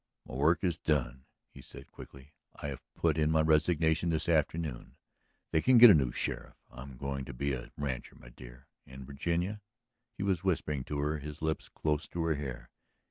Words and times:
"My 0.25 0.33
work 0.33 0.63
is 0.63 0.79
done," 0.79 1.25
he 1.53 1.61
said 1.61 1.91
quickly. 1.91 2.33
"I 2.59 2.69
have 2.69 2.81
put 2.95 3.19
in 3.19 3.29
my 3.29 3.41
resignation 3.41 4.09
this 4.09 4.27
afternoon. 4.27 4.95
They 5.51 5.61
can 5.61 5.77
get 5.77 5.91
a 5.91 5.93
new 5.93 6.11
sheriff. 6.11 6.55
I 6.71 6.81
am 6.81 6.97
going 6.97 7.23
to 7.25 7.35
be 7.35 7.53
a 7.53 7.71
rancher, 7.77 8.15
my 8.15 8.29
dear. 8.29 8.65
And, 8.87 9.05
Virginia..." 9.05 9.61
He 10.17 10.23
was 10.23 10.43
whispering 10.43 10.85
to 10.85 10.97
her, 10.97 11.19
his 11.19 11.43
lips 11.43 11.69
close 11.69 12.07
to 12.07 12.23
her 12.23 12.33
hair. 12.33 12.71